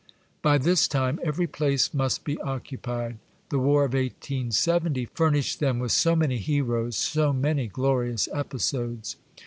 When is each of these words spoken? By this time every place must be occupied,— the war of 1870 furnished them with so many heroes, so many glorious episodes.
By 0.41 0.57
this 0.57 0.87
time 0.87 1.19
every 1.23 1.45
place 1.45 1.93
must 1.93 2.23
be 2.23 2.39
occupied,— 2.41 3.19
the 3.51 3.59
war 3.59 3.83
of 3.85 3.93
1870 3.93 5.05
furnished 5.05 5.59
them 5.59 5.77
with 5.77 5.91
so 5.91 6.15
many 6.15 6.39
heroes, 6.39 6.95
so 6.97 7.31
many 7.31 7.67
glorious 7.67 8.27
episodes. 8.33 9.17